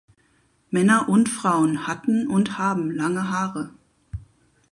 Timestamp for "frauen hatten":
1.29-2.25